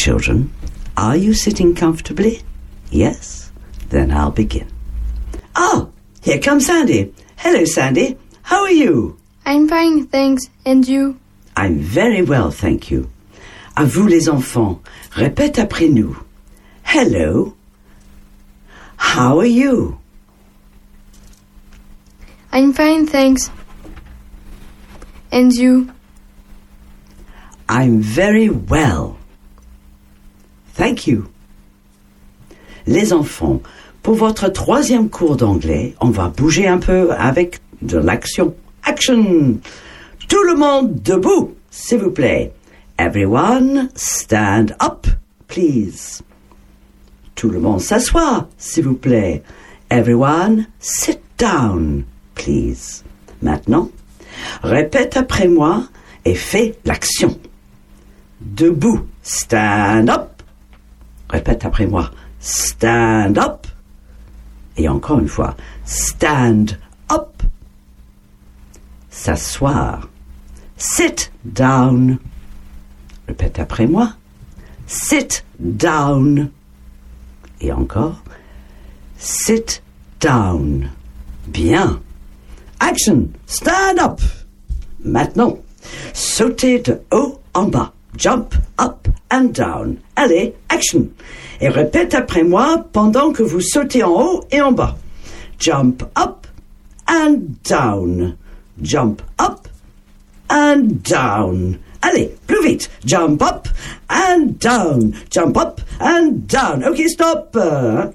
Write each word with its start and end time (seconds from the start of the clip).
Children. 0.00 0.50
Are 0.96 1.14
you 1.14 1.34
sitting 1.34 1.74
comfortably? 1.74 2.40
Yes? 2.90 3.52
Then 3.90 4.10
I'll 4.10 4.30
begin. 4.30 4.66
Oh, 5.54 5.92
here 6.22 6.38
comes 6.40 6.64
Sandy. 6.64 7.12
Hello, 7.36 7.66
Sandy. 7.66 8.16
How 8.40 8.62
are 8.62 8.72
you? 8.72 9.18
I'm 9.44 9.68
fine, 9.68 10.06
thanks. 10.06 10.48
And 10.64 10.88
you? 10.88 11.20
I'm 11.54 11.80
very 11.80 12.22
well, 12.22 12.50
thank 12.50 12.90
you. 12.90 13.10
À 13.76 13.84
vous, 13.84 14.08
les 14.08 14.26
enfants. 14.30 14.80
Répète 15.10 15.58
après 15.58 15.90
nous. 15.90 16.16
Hello. 16.82 17.54
How 18.96 19.38
are 19.38 19.44
you? 19.44 19.98
I'm 22.52 22.72
fine, 22.72 23.06
thanks. 23.06 23.50
And 25.30 25.52
you? 25.52 25.92
I'm 27.68 28.00
very 28.00 28.48
well. 28.48 29.19
Thank 31.00 31.06
you. 31.06 31.24
Les 32.86 33.14
enfants, 33.14 33.62
pour 34.02 34.16
votre 34.16 34.48
troisième 34.48 35.08
cours 35.08 35.36
d'anglais, 35.36 35.94
on 36.00 36.10
va 36.10 36.28
bouger 36.28 36.68
un 36.68 36.76
peu 36.76 37.10
avec 37.12 37.60
de 37.80 37.96
l'action. 37.96 38.54
Action! 38.82 39.58
Tout 40.28 40.42
le 40.42 40.56
monde 40.56 41.00
debout, 41.02 41.54
s'il 41.70 42.00
vous 42.00 42.10
plaît. 42.10 42.52
Everyone 42.98 43.88
stand 43.94 44.76
up, 44.82 45.06
please. 45.48 46.22
Tout 47.34 47.48
le 47.48 47.60
monde 47.60 47.80
s'assoit, 47.80 48.46
s'il 48.58 48.84
vous 48.84 48.94
plaît. 48.94 49.42
Everyone 49.90 50.66
sit 50.80 51.20
down, 51.38 52.04
please. 52.34 53.04
Maintenant, 53.40 53.90
répète 54.62 55.16
après 55.16 55.48
moi 55.48 55.84
et 56.26 56.34
fais 56.34 56.78
l'action. 56.84 57.38
Debout, 58.42 59.06
stand 59.22 60.10
up. 60.10 60.39
Répète 61.30 61.64
après 61.64 61.86
moi, 61.86 62.10
stand 62.40 63.38
up. 63.38 63.66
Et 64.76 64.88
encore 64.88 65.20
une 65.20 65.28
fois, 65.28 65.56
stand 65.84 66.76
up. 67.10 67.42
S'asseoir. 69.10 70.08
Sit 70.76 71.30
down. 71.44 72.18
Répète 73.28 73.58
après 73.60 73.86
moi. 73.86 74.14
Sit 74.86 75.44
down. 75.60 76.50
Et 77.60 77.70
encore. 77.70 78.22
Sit 79.18 79.82
down. 80.20 80.90
Bien. 81.46 82.00
Action. 82.80 83.28
Stand 83.46 84.00
up. 84.00 84.20
Maintenant, 85.04 85.58
sautez 86.12 86.80
de 86.80 87.00
haut 87.12 87.40
en 87.54 87.68
bas. 87.68 87.92
Jump 88.16 88.54
up 88.78 89.08
and 89.30 89.52
down. 89.52 89.96
Allez, 90.16 90.54
action. 90.68 91.08
Et 91.60 91.68
répète 91.68 92.14
après 92.14 92.42
moi 92.42 92.86
pendant 92.92 93.32
que 93.32 93.42
vous 93.42 93.60
sautez 93.60 94.02
en 94.02 94.10
haut 94.10 94.44
et 94.50 94.60
en 94.60 94.72
bas. 94.72 94.96
Jump 95.58 96.02
up 96.18 96.46
and 97.06 97.38
down. 97.68 98.36
Jump 98.82 99.22
up 99.38 99.68
and 100.48 101.00
down. 101.08 101.78
Allez, 102.02 102.34
plus 102.46 102.62
vite. 102.64 102.90
Jump 103.04 103.42
up 103.42 103.68
and 104.08 104.58
down. 104.58 105.12
Jump 105.30 105.56
up 105.56 105.80
and 106.00 106.46
down. 106.48 106.82
OK, 106.84 107.06
stop. 107.08 107.56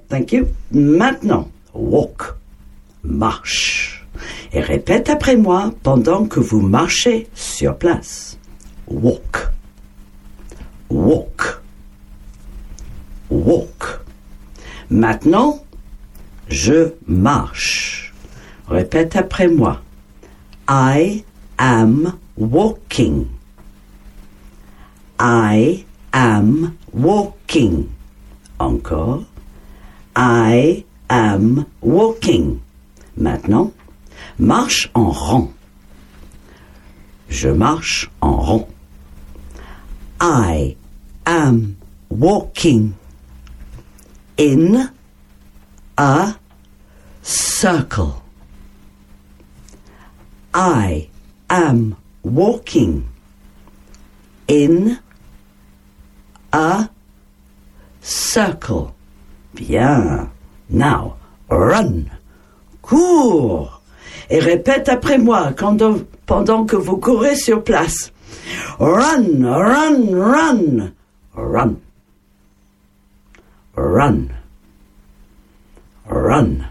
Thank 0.08 0.32
you. 0.32 0.48
Maintenant, 0.72 1.48
walk. 1.72 2.36
Marche. 3.02 4.04
Et 4.52 4.60
répète 4.60 5.08
après 5.08 5.36
moi 5.36 5.72
pendant 5.82 6.26
que 6.26 6.40
vous 6.40 6.60
marchez 6.60 7.28
sur 7.34 7.76
place. 7.76 8.38
Walk. 8.88 9.55
Walk. 10.90 11.62
Walk. 13.30 14.00
Maintenant, 14.90 15.64
je 16.48 16.92
marche. 17.06 18.14
Répète 18.68 19.16
après 19.16 19.48
moi. 19.48 19.80
I 20.68 21.24
am 21.58 22.14
walking. 22.36 23.26
I 25.18 25.84
am 26.12 26.74
walking. 26.92 27.88
Encore. 28.58 29.24
I 30.16 30.84
am 31.08 31.66
walking. 31.82 32.60
Maintenant, 33.16 33.72
marche 34.38 34.90
en 34.94 35.10
rang. 35.10 35.52
Je 37.28 37.48
marche 37.48 38.10
en 38.20 38.36
rang. 38.36 38.68
I 40.38 40.76
am 41.24 41.78
walking 42.10 42.94
in 44.36 44.90
a 45.96 46.34
circle. 47.22 48.22
I 50.52 51.08
am 51.48 51.96
walking 52.22 53.08
in 54.46 54.98
a 56.52 56.90
circle. 58.02 58.94
Bien. 59.54 60.30
Now, 60.68 61.16
run. 61.48 62.10
Cours. 62.82 63.80
Et 64.28 64.40
répète 64.40 64.90
après 64.90 65.16
moi 65.16 65.54
quand, 65.56 65.78
pendant 66.26 66.66
que 66.66 66.76
vous 66.76 66.98
courez 66.98 67.36
sur 67.36 67.64
place. 67.64 68.12
Run, 68.78 69.42
run, 69.42 70.14
run. 70.14 70.94
Run. 71.34 71.80
Run. 73.76 74.28
Run. 76.08 76.66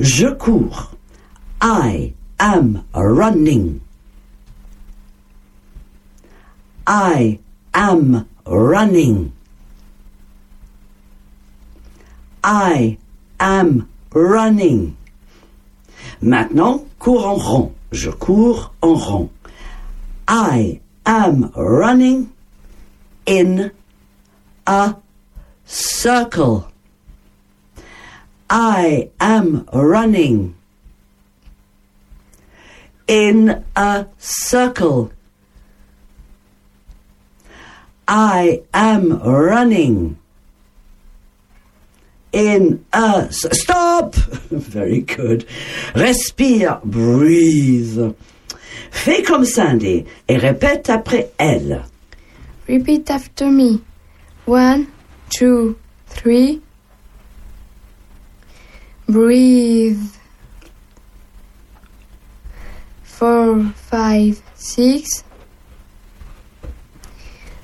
Je 0.00 0.26
cours. 0.34 0.90
I 1.60 2.12
am 2.38 2.84
running. 2.94 3.80
I 6.86 7.38
am 7.72 8.26
running. 8.44 9.32
I 12.44 12.98
am 13.38 13.88
running. 14.12 14.96
Maintenant, 16.20 16.84
cours 16.98 17.26
en 17.26 17.34
rond. 17.34 17.72
Je 17.92 18.10
cours 18.10 18.74
en 18.82 18.94
rond. 18.94 19.30
I 20.34 20.80
am 21.04 21.52
running 21.54 22.32
in 23.26 23.70
a 24.66 24.96
circle. 25.66 26.72
I 28.48 29.10
am 29.20 29.68
running 29.74 30.56
in 33.06 33.62
a 33.76 34.06
circle. 34.16 35.12
I 38.08 38.62
am 38.72 39.20
running 39.20 40.18
in 42.32 42.86
a 42.94 43.30
stop. 43.30 44.14
Very 44.50 45.02
good. 45.02 45.46
Respire, 45.94 46.80
breathe. 46.82 48.14
Fais 48.92 49.22
comme 49.22 49.44
Sandy 49.44 50.04
et 50.28 50.36
répète 50.36 50.88
après 50.88 51.32
elle. 51.38 51.82
Repeat 52.68 53.10
after 53.10 53.46
me. 53.46 53.80
One, 54.46 54.86
two, 55.28 55.76
three. 56.06 56.60
Breathe. 59.08 59.98
Four, 63.02 63.64
five, 63.74 64.40
six. 64.54 65.24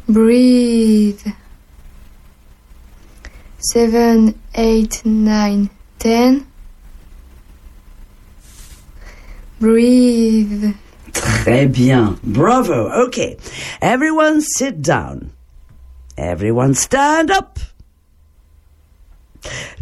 Breathe. 0.09 1.21
Seven, 3.61 4.35
eight, 4.55 5.03
nine, 5.05 5.69
ten. 6.01 6.45
Breathe. 9.61 10.75
Très 11.19 11.73
bien. 11.73 12.19
Bravo. 12.23 12.89
Okay. 13.07 13.37
Everyone 13.81 14.41
sit 14.41 14.83
down. 14.83 15.33
Everyone 16.17 16.75
stand 16.75 17.31
up. 17.31 17.59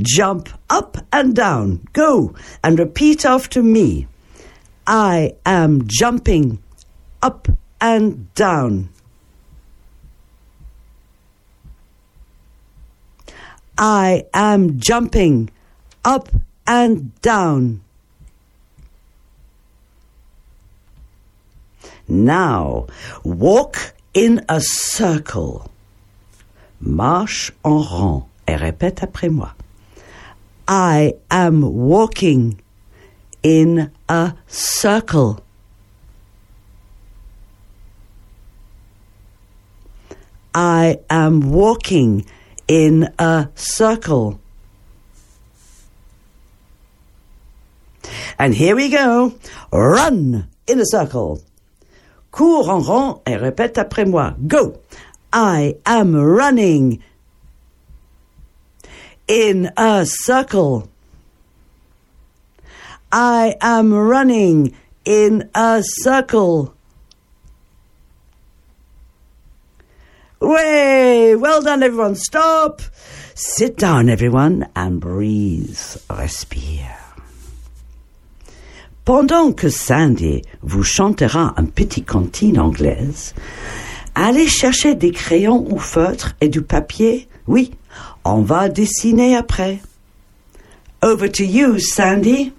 Jump 0.00 0.49
up 0.69 0.99
and 1.12 1.35
down. 1.35 1.87
Go 1.93 2.35
and 2.62 2.79
repeat 2.79 3.25
after 3.25 3.62
me. 3.62 4.06
I 4.87 5.35
am 5.44 5.87
jumping 5.87 6.62
up 7.23 7.49
and 7.81 8.32
down. 8.35 8.91
I 13.79 14.25
am 14.32 14.79
jumping 14.79 15.50
up 16.05 16.29
and 16.67 17.21
down. 17.21 17.82
Now, 22.08 22.87
walk 23.25 23.94
in 24.14 24.44
a 24.49 24.61
circle. 24.61 25.70
marche 26.81 27.53
en 27.64 27.79
rang 27.79 28.29
et 28.47 28.56
répète 28.56 29.03
après 29.03 29.29
moi. 29.29 29.55
I 30.69 31.14
am 31.31 31.62
walking 31.62 32.56
in 33.43 33.91
a 34.08 34.32
circle. 34.49 35.41
I 40.55 40.99
am 41.11 41.53
walking 41.53 42.25
in 42.67 43.11
a 43.19 43.49
circle. 43.55 44.41
And 48.38 48.55
here 48.55 48.75
we 48.75 48.91
go. 48.91 49.35
Run 49.70 50.49
in 50.67 50.81
a 50.81 50.87
circle. 50.87 51.43
Cours 52.37 52.69
en 52.69 52.81
rond 52.81 53.23
et 53.27 53.35
répète 53.35 53.79
après 53.79 54.05
moi. 54.05 54.35
Go. 54.47 54.75
I 55.33 55.77
am 55.87 56.15
running 56.15 56.99
in 59.27 59.73
a 59.79 60.05
circle. 60.05 60.87
I 63.11 63.56
am 63.62 63.94
running 63.94 64.75
in 65.06 65.49
a 65.55 65.81
circle. 65.83 66.75
Way! 70.39 71.37
Well 71.37 71.62
done, 71.62 71.82
everyone. 71.82 72.17
Stop. 72.17 72.82
Sit 73.35 73.79
down, 73.79 74.11
everyone, 74.11 74.69
and 74.77 75.00
breathe. 75.00 75.81
Respire. 76.11 77.06
Pendant 79.06 79.53
que 79.53 79.69
Sandy 79.69 80.43
vous 80.64 80.82
chantera 80.82 81.55
un 81.58 81.67
petit 81.67 82.03
cantine 82.03 82.58
anglaise, 82.58 83.37
allez 84.17 84.49
chercher 84.49 84.97
des 84.97 85.12
crayons 85.12 85.64
ou 85.70 85.79
feutres 85.79 86.35
et 86.41 86.49
du 86.49 86.61
papier. 86.61 87.29
Oui, 87.47 87.70
on 88.25 88.41
va 88.41 88.69
dessiner 88.69 89.37
après. 89.37 89.79
Over 91.05 91.31
to 91.31 91.44
you, 91.44 91.79
Sandy. 91.79 92.53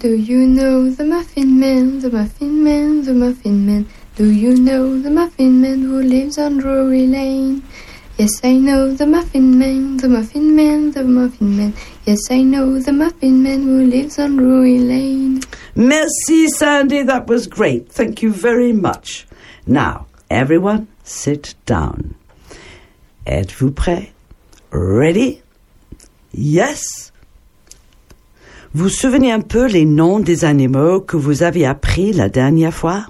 Do 0.00 0.08
you 0.08 0.44
know 0.44 0.90
the 0.90 1.04
Muffin 1.04 1.60
Man, 1.60 2.00
the 2.00 2.12
Muffin 2.12 2.64
Man, 2.64 3.02
the 3.04 3.14
Muffin 3.14 3.64
Man? 3.64 3.84
Do 4.18 4.24
you 4.24 4.54
know 4.54 5.00
the 5.00 5.10
Muffin 5.10 5.60
Man 5.60 5.82
who 5.82 6.02
lives 6.02 6.36
on 6.36 6.58
Drury 6.58 7.06
Lane? 7.06 7.62
Yes, 8.20 8.44
I 8.44 8.58
know 8.58 8.92
the 8.92 9.06
Muffin 9.06 9.58
Man, 9.58 9.96
the 9.96 10.06
Muffin 10.06 10.54
Man, 10.54 10.90
the 10.90 11.04
Muffin 11.04 11.56
Man. 11.56 11.72
Yes, 12.04 12.30
I 12.30 12.42
know 12.42 12.78
the 12.78 12.92
Muffin 12.92 13.42
Man 13.42 13.62
who 13.62 13.82
lives 13.82 14.18
on 14.18 14.36
Drury 14.36 14.78
Lane. 14.78 15.40
Merci, 15.74 16.48
Sandy. 16.48 17.02
That 17.02 17.28
was 17.28 17.46
great. 17.46 17.88
Thank 17.88 18.20
you 18.20 18.30
very 18.30 18.74
much. 18.74 19.26
Now, 19.66 20.04
everyone, 20.28 20.88
sit 21.02 21.54
down. 21.64 22.14
Êtes-vous 23.26 23.70
prêts? 23.70 24.10
Ready? 24.70 25.40
Yes? 26.34 27.12
Vous 28.74 28.90
souvenez 28.90 29.32
un 29.32 29.40
peu 29.40 29.64
les 29.66 29.86
noms 29.86 30.20
des 30.20 30.44
animaux 30.44 31.00
que 31.00 31.16
vous 31.16 31.42
avez 31.42 31.64
appris 31.64 32.12
la 32.12 32.28
dernière 32.28 32.74
fois? 32.74 33.06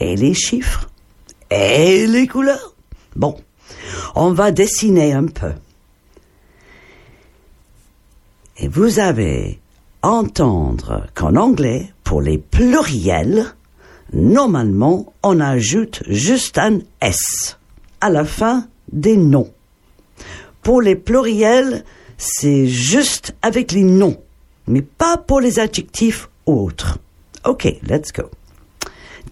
Et 0.00 0.16
les 0.16 0.34
chiffres? 0.34 0.90
Et 1.48 2.08
les 2.08 2.26
couleurs? 2.26 2.74
Bon, 3.14 3.40
on 4.14 4.32
va 4.32 4.50
dessiner 4.50 5.12
un 5.12 5.26
peu. 5.26 5.52
Et 8.58 8.68
vous 8.68 8.98
avez 8.98 9.60
entendre 10.02 11.06
qu'en 11.14 11.36
anglais, 11.36 11.92
pour 12.04 12.22
les 12.22 12.38
pluriels, 12.38 13.44
normalement, 14.12 15.12
on 15.22 15.40
ajoute 15.40 16.02
juste 16.06 16.58
un 16.58 16.78
S 17.00 17.58
à 18.00 18.08
la 18.08 18.24
fin 18.24 18.68
des 18.92 19.16
noms. 19.16 19.52
Pour 20.62 20.80
les 20.80 20.96
pluriels, 20.96 21.84
c'est 22.16 22.66
juste 22.66 23.34
avec 23.42 23.72
les 23.72 23.82
noms, 23.82 24.16
mais 24.66 24.82
pas 24.82 25.16
pour 25.16 25.40
les 25.40 25.58
adjectifs 25.58 26.28
autres. 26.46 26.98
Ok, 27.44 27.64
let's 27.82 28.12
go. 28.12 28.30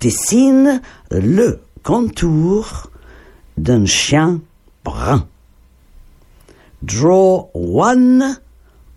Dessine 0.00 0.82
le 1.10 1.60
contour 1.82 2.90
d'un 3.56 3.86
chien 3.86 4.40
brun. 4.84 5.26
Draw 6.82 7.50
one 7.54 8.38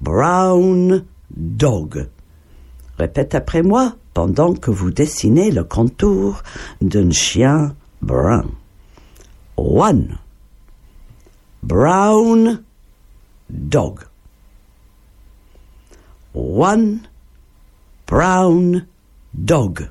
brown 0.01 1.05
dog. 1.31 2.09
Répète 2.97 3.35
après 3.35 3.61
moi 3.61 3.95
pendant 4.13 4.53
que 4.53 4.71
vous 4.71 4.91
dessinez 4.91 5.51
le 5.51 5.63
contour 5.63 6.43
d'un 6.81 7.11
chien 7.11 7.75
brun. 8.01 8.45
One 9.57 10.17
brown 11.63 12.63
dog. 13.49 13.99
One 16.33 17.01
brown 18.07 18.85
dog. 19.33 19.89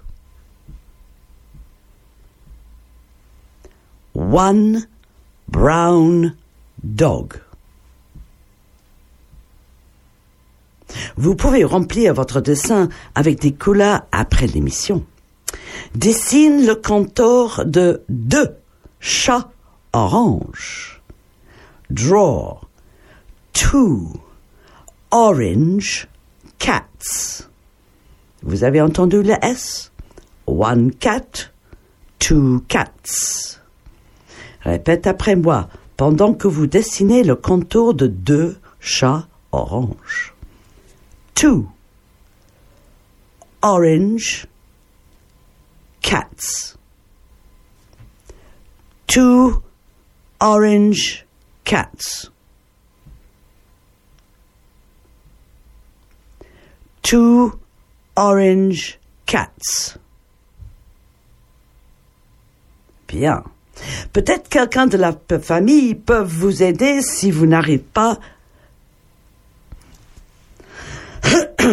One 4.36 4.86
brown 5.48 6.36
dog. 6.84 7.40
Vous 11.16 11.34
pouvez 11.34 11.64
remplir 11.64 12.12
votre 12.12 12.42
dessin 12.42 12.90
avec 13.14 13.40
des 13.40 13.54
couleurs 13.54 14.02
après 14.12 14.46
l'émission. 14.46 15.06
Dessine 15.94 16.66
le 16.66 16.74
contour 16.74 17.62
de 17.64 18.02
deux 18.10 18.54
chats 19.00 19.48
orange. 19.94 21.00
Draw 21.88 22.60
two 23.54 24.20
orange 25.12 26.08
cats. 26.58 27.48
Vous 28.42 28.64
avez 28.64 28.82
entendu 28.82 29.22
le 29.22 29.32
S? 29.40 29.92
One 30.46 30.92
cat, 30.92 31.50
two 32.18 32.62
cats. 32.68 33.62
Répète 34.66 35.06
après 35.06 35.36
moi 35.36 35.68
pendant 35.96 36.34
que 36.34 36.48
vous 36.48 36.66
dessinez 36.66 37.22
le 37.22 37.36
contour 37.36 37.94
de 37.94 38.08
deux 38.08 38.58
chats 38.80 39.28
orange. 39.52 40.34
Two 41.34 41.68
orange 43.62 44.48
cats. 46.02 46.74
Two 49.06 49.62
orange 50.40 51.24
cats. 51.64 52.32
Two 57.02 57.52
orange 58.16 58.98
cats. 59.26 59.96
Bien. 63.06 63.44
Peut-être 64.12 64.48
quelqu'un 64.48 64.86
de 64.86 64.96
la 64.96 65.12
famille 65.42 65.94
peut 65.94 66.22
vous 66.22 66.62
aider 66.62 67.02
si 67.02 67.30
vous 67.30 67.46
n'arrivez 67.46 67.78
pas. 67.78 68.18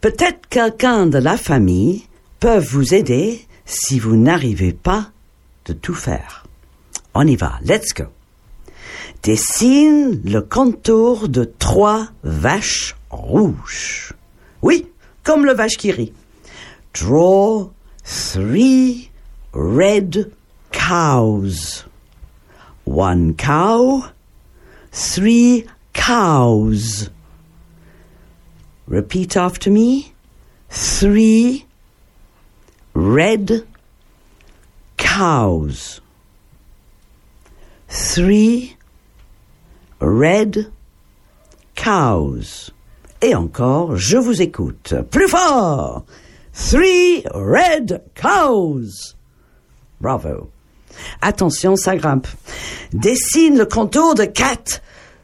Peut-être 0.00 0.46
quelqu'un 0.48 1.06
de 1.06 1.18
la 1.18 1.36
famille 1.36 2.06
peut 2.38 2.58
vous 2.58 2.94
aider 2.94 3.46
si 3.64 3.98
vous 3.98 4.16
n'arrivez 4.16 4.72
pas 4.72 5.10
de 5.66 5.72
tout 5.72 5.94
faire. 5.94 6.46
On 7.14 7.26
y 7.26 7.36
va, 7.36 7.58
let's 7.62 7.92
go. 7.94 8.04
Dessine 9.22 10.22
le 10.24 10.40
contour 10.40 11.28
de 11.28 11.44
trois 11.44 12.08
vaches 12.22 12.96
rouges. 13.10 14.14
Oui, 14.62 14.86
comme 15.22 15.44
le 15.44 15.52
vache 15.52 15.76
qui 15.76 15.92
rit. 15.92 16.14
Draw 16.94 17.70
three 18.04 19.09
red 19.52 20.32
cows. 20.72 21.84
One 22.84 23.34
cow, 23.34 24.10
three 24.90 25.66
cows. 25.92 27.10
Repeat 28.86 29.36
after 29.36 29.70
me. 29.70 30.12
Three 30.68 31.66
red 32.94 33.66
cows. 34.96 36.00
Three 37.88 38.76
red 40.00 40.72
cows. 41.74 42.70
Et 43.22 43.34
encore, 43.34 43.96
je 43.96 44.16
vous 44.16 44.40
écoute. 44.40 44.94
Plus 45.10 45.28
fort. 45.28 46.04
Three 46.52 47.24
red 47.34 48.02
cows. 48.14 49.14
Bravo. 50.00 50.50
Attention, 51.22 51.76
ça 51.76 51.96
grimpe. 51.96 52.26
Dessine 52.92 53.58
le 53.58 53.66
contour 53.66 54.14
de 54.14 54.24
quatre 54.24 54.82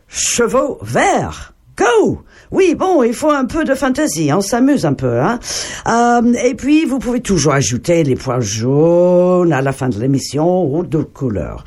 chevaux 0.09 0.78
verts. 0.83 1.54
Go 1.76 2.23
Oui, 2.50 2.75
bon, 2.75 3.02
il 3.02 3.12
faut 3.12 3.30
un 3.30 3.45
peu 3.45 3.64
de 3.64 3.75
fantaisie, 3.75 4.33
on 4.33 4.40
s'amuse 4.40 4.87
un 4.87 4.95
peu. 4.95 5.21
Hein? 5.21 5.38
Euh, 5.87 6.33
et 6.42 6.54
puis, 6.54 6.87
vous 6.87 6.99
pouvez 6.99 7.21
toujours 7.21 7.52
ajouter 7.52 8.02
les 8.02 8.14
points 8.16 8.40
jaunes 8.40 9.52
à 9.52 9.61
la 9.61 9.73
fin 9.73 9.90
de 9.90 10.00
l'émission 10.00 10.64
ou 10.64 10.85
d'autres 10.85 11.12
couleurs. 11.12 11.64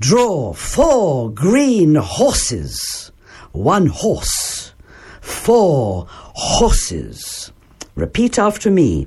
Draw 0.00 0.54
four 0.54 1.30
green 1.34 1.98
horses. 1.98 3.12
One 3.52 3.90
horse. 4.02 4.74
Four 5.20 6.06
horses. 6.34 7.52
Repeat 7.98 8.38
after 8.38 8.70
me. 8.70 9.06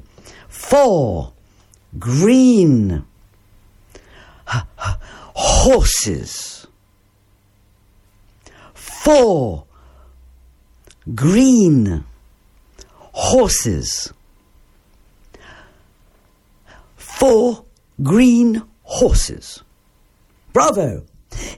Four 0.50 1.34
green 1.98 3.04
horses. 5.36 6.68
Four 8.74 9.66
green 11.14 12.04
horses. 13.14 14.14
Four 16.96 17.66
green 18.02 18.64
horses. 18.84 19.64
Bravo! 20.54 21.04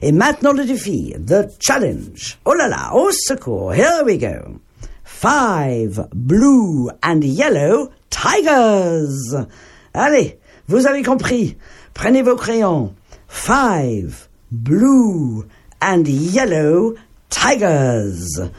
Et 0.00 0.12
maintenant 0.12 0.52
le 0.52 0.64
défi, 0.64 1.14
the 1.18 1.48
challenge. 1.60 2.38
Oh 2.44 2.54
là 2.54 2.68
là, 2.68 2.94
au 2.94 3.10
secours, 3.10 3.74
here 3.74 4.02
we 4.04 4.18
go. 4.18 4.60
Five 5.04 6.08
blue 6.14 6.90
and 7.02 7.22
yellow 7.22 7.90
tigers. 8.10 9.46
Allez, 9.94 10.38
vous 10.68 10.86
avez 10.86 11.02
compris. 11.02 11.56
Prenez 11.96 12.20
vos 12.20 12.36
crayons. 12.36 12.92
Five 13.26 14.28
blue 14.52 15.46
and 15.80 16.06
yellow 16.06 16.94
tigers. 17.30 18.50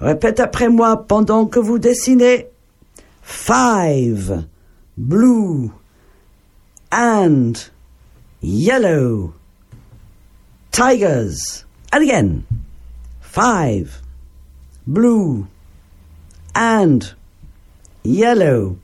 Répète 0.00 0.40
après 0.40 0.70
moi 0.70 1.06
pendant 1.06 1.44
que 1.44 1.60
vous 1.60 1.78
dessinez. 1.78 2.46
Five 3.20 4.46
blue 4.96 5.70
and 6.90 7.52
yellow 8.40 9.34
tigers. 10.70 11.66
And 11.92 12.02
again. 12.02 12.42
Five 13.20 14.00
blue 14.86 15.46
and 16.54 17.00
yellow 18.02 18.78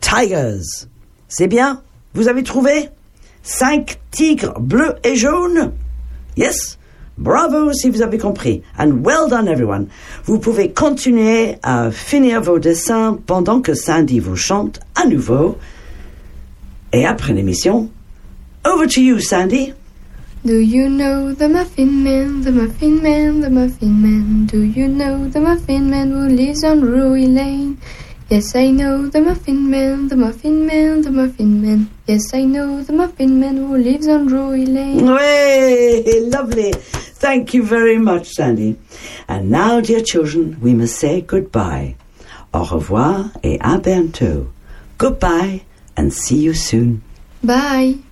tigers. 0.00 0.86
C'est 1.28 1.48
bien? 1.48 1.82
Vous 2.16 2.28
avez 2.28 2.42
trouvé 2.42 2.88
Cinq 3.42 3.98
tigres 4.10 4.58
bleus 4.58 4.94
et 5.04 5.16
jaunes? 5.16 5.72
Yes? 6.36 6.78
Bravo 7.18 7.74
si 7.74 7.90
vous 7.90 8.00
avez 8.00 8.16
compris. 8.16 8.62
And 8.78 9.04
well 9.04 9.28
done 9.28 9.46
everyone. 9.46 9.88
Vous 10.24 10.38
pouvez 10.38 10.72
continuer 10.72 11.58
à 11.62 11.90
finir 11.90 12.40
vos 12.40 12.58
dessins 12.58 13.18
pendant 13.26 13.60
que 13.60 13.74
Sandy 13.74 14.18
vous 14.18 14.34
chante 14.34 14.80
à 14.94 15.06
nouveau. 15.06 15.58
Et 16.94 17.04
après 17.04 17.34
l'émission, 17.34 17.90
over 18.64 18.86
to 18.86 19.02
you 19.02 19.20
Sandy. 19.20 19.74
Do 20.42 20.58
you 20.58 20.88
know 20.88 21.34
the 21.34 21.48
Muffin 21.50 22.02
Man, 22.02 22.40
the 22.42 22.50
Muffin 22.50 23.02
Man, 23.02 23.42
the 23.42 23.50
Muffin 23.50 23.90
Man? 23.90 24.46
Do 24.50 24.62
you 24.62 24.88
know 24.88 25.28
the 25.28 25.40
Muffin 25.40 25.90
Man 25.90 26.12
who 26.12 26.28
lives 26.28 26.64
on 26.64 26.80
Ruby 26.80 27.26
Lane? 27.26 27.76
Yes, 28.28 28.56
I 28.56 28.70
know 28.70 29.06
the 29.06 29.20
Muffin 29.20 29.70
Man, 29.70 30.08
the 30.08 30.16
Muffin 30.16 30.66
Man, 30.66 31.02
the 31.02 31.12
Muffin 31.12 31.62
Man. 31.62 31.88
Yes, 32.08 32.34
I 32.34 32.42
know 32.42 32.82
the 32.82 32.92
Muffin 32.92 33.38
Man 33.38 33.56
who 33.56 33.76
lives 33.76 34.08
on 34.08 34.26
Ruby 34.26 34.66
Lane. 34.66 35.06
Way, 35.06 36.20
lovely. 36.22 36.72
Thank 36.72 37.54
you 37.54 37.62
very 37.62 37.98
much, 37.98 38.26
Sandy. 38.30 38.76
And 39.28 39.48
now, 39.50 39.80
dear 39.80 40.00
children, 40.00 40.58
we 40.60 40.74
must 40.74 40.96
say 40.96 41.20
goodbye. 41.20 41.94
Au 42.52 42.64
revoir 42.64 43.30
et 43.44 43.58
à 43.60 43.80
bientôt. 43.80 44.48
Goodbye 44.98 45.62
and 45.96 46.12
see 46.12 46.38
you 46.38 46.52
soon. 46.54 47.02
Bye. 47.44 48.05